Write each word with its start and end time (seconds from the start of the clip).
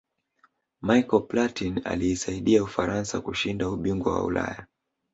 michael 0.81 1.25
platin 1.27 1.81
aliisaidia 1.83 2.63
ufaransa 2.63 3.21
kushinda 3.21 3.69
ubingwa 3.69 4.13
wa 4.13 4.23
ulaya 4.23 4.67